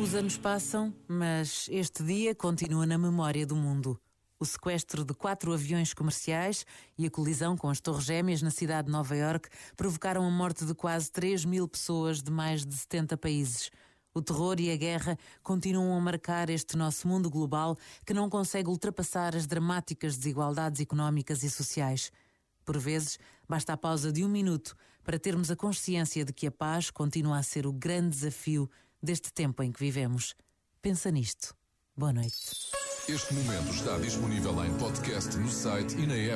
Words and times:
Os 0.00 0.12
anos 0.12 0.36
passam, 0.36 0.92
mas 1.06 1.68
este 1.70 2.02
dia 2.02 2.34
continua 2.34 2.84
na 2.84 2.98
memória 2.98 3.46
do 3.46 3.54
mundo. 3.54 3.98
O 4.40 4.44
sequestro 4.44 5.04
de 5.04 5.14
quatro 5.14 5.52
aviões 5.52 5.94
comerciais 5.94 6.66
e 6.98 7.06
a 7.06 7.10
colisão 7.10 7.56
com 7.56 7.68
as 7.70 7.80
Torres 7.80 8.04
Gêmeas 8.04 8.42
na 8.42 8.50
cidade 8.50 8.86
de 8.86 8.92
Nova 8.92 9.14
York 9.16 9.48
provocaram 9.76 10.26
a 10.26 10.30
morte 10.30 10.64
de 10.64 10.74
quase 10.74 11.12
3 11.12 11.44
mil 11.44 11.68
pessoas 11.68 12.20
de 12.20 12.30
mais 12.30 12.66
de 12.66 12.74
70 12.74 13.16
países. 13.16 13.70
O 14.12 14.20
terror 14.20 14.58
e 14.58 14.72
a 14.72 14.76
guerra 14.76 15.16
continuam 15.44 15.96
a 15.96 16.00
marcar 16.00 16.50
este 16.50 16.76
nosso 16.76 17.06
mundo 17.06 17.30
global 17.30 17.78
que 18.04 18.12
não 18.12 18.28
consegue 18.28 18.68
ultrapassar 18.68 19.36
as 19.36 19.46
dramáticas 19.46 20.16
desigualdades 20.16 20.80
económicas 20.80 21.44
e 21.44 21.50
sociais. 21.50 22.10
Por 22.64 22.78
vezes, 22.78 23.16
basta 23.48 23.72
a 23.72 23.76
pausa 23.76 24.10
de 24.10 24.24
um 24.24 24.28
minuto 24.28 24.74
para 25.04 25.18
termos 25.18 25.50
a 25.50 25.56
consciência 25.56 26.24
de 26.24 26.32
que 26.32 26.46
a 26.46 26.50
paz 26.50 26.90
continua 26.90 27.38
a 27.38 27.42
ser 27.42 27.66
o 27.66 27.72
grande 27.72 28.10
desafio 28.10 28.68
deste 29.04 29.32
tempo 29.32 29.62
em 29.62 29.70
que 29.70 29.78
vivemos. 29.78 30.34
Pensa 30.80 31.10
nisto. 31.10 31.54
Boa 31.96 32.12
noite. 32.12 32.72
Este 33.06 33.34
momento 33.34 33.70
está 33.70 33.98
disponível 33.98 34.64
em 34.64 34.72
podcast 34.78 35.36
no 35.36 35.48
site 35.48 35.94
e 35.96 36.06
na 36.06 36.14
app. 36.14 36.32